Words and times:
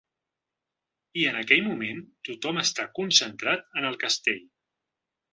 I 1.23 1.25
en 1.31 1.35
aquell 1.41 1.59
moment 1.65 1.99
tothom 2.29 2.61
està 2.61 2.85
concentrat 2.99 3.69
en 3.83 3.89
el 3.91 3.99
castell. 4.05 4.41